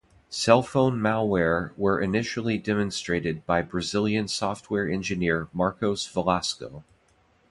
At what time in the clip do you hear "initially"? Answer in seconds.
2.01-2.57